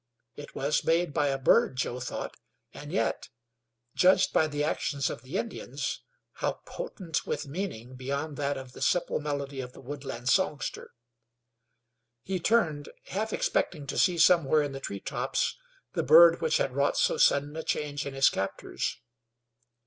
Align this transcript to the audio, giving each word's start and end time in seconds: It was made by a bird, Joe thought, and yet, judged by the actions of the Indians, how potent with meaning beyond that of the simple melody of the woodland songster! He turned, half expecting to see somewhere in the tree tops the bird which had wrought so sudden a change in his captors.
It 0.35 0.55
was 0.55 0.83
made 0.83 1.13
by 1.13 1.27
a 1.27 1.37
bird, 1.37 1.75
Joe 1.75 1.99
thought, 1.99 2.35
and 2.73 2.91
yet, 2.91 3.29
judged 3.93 4.33
by 4.33 4.47
the 4.47 4.63
actions 4.63 5.11
of 5.11 5.21
the 5.21 5.37
Indians, 5.37 6.01
how 6.41 6.53
potent 6.65 7.27
with 7.27 7.45
meaning 7.47 7.93
beyond 7.95 8.35
that 8.37 8.57
of 8.57 8.71
the 8.73 8.81
simple 8.81 9.19
melody 9.19 9.61
of 9.61 9.73
the 9.73 9.79
woodland 9.79 10.27
songster! 10.27 10.95
He 12.23 12.39
turned, 12.39 12.89
half 13.09 13.31
expecting 13.31 13.85
to 13.85 13.97
see 13.99 14.17
somewhere 14.17 14.63
in 14.63 14.71
the 14.71 14.79
tree 14.79 14.99
tops 15.01 15.55
the 15.93 16.01
bird 16.01 16.41
which 16.41 16.57
had 16.57 16.73
wrought 16.75 16.97
so 16.97 17.17
sudden 17.17 17.55
a 17.55 17.61
change 17.61 18.03
in 18.07 18.15
his 18.15 18.27
captors. 18.29 19.01